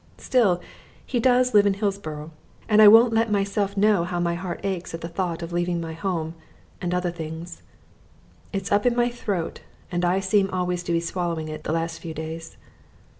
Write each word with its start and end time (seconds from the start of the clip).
Still, 0.17 0.61
he 1.05 1.19
does 1.19 1.53
live 1.53 1.67
in 1.67 1.75
Hillsboro, 1.75 2.31
and 2.67 2.81
I 2.81 2.87
won't 2.87 3.13
let 3.13 3.31
myself 3.31 3.77
know 3.77 4.03
how 4.03 4.19
my 4.19 4.33
heart 4.33 4.59
aches 4.63 4.95
at 4.95 5.01
the 5.01 5.07
thought 5.07 5.43
of 5.43 5.53
leaving 5.53 5.79
my 5.79 5.93
home 5.93 6.33
and 6.81 6.91
other 6.91 7.11
things. 7.11 7.61
It's 8.51 8.71
up 8.71 8.87
in 8.87 8.95
my 8.95 9.09
throat, 9.09 9.61
and 9.91 10.03
I 10.03 10.19
seem 10.19 10.49
always 10.49 10.81
to 10.85 10.91
be 10.91 11.01
swallowing 11.01 11.49
it, 11.49 11.65
the 11.65 11.71
last 11.71 11.99
few 11.99 12.15
days. 12.15 12.57